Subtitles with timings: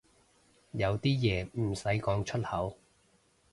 [0.71, 2.75] 有啲嘢唔使講出口